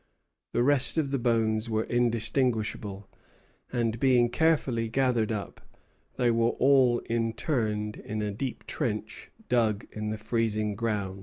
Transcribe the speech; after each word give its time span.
The 0.53 0.63
rest 0.63 0.97
of 0.97 1.11
the 1.11 1.19
bones 1.19 1.69
were 1.69 1.87
undistinguishable; 1.87 3.07
and, 3.71 3.99
being 3.99 4.29
carefully 4.29 4.89
gathered 4.89 5.31
up, 5.31 5.61
they 6.17 6.31
were 6.31 6.55
all 6.57 7.01
interred 7.01 7.97
in 7.97 8.23
a 8.23 8.31
deep 8.31 8.65
trench 8.65 9.29
dug 9.47 9.85
in 9.91 10.09
the 10.09 10.17
freezing 10.17 10.73
ground. 10.73 11.19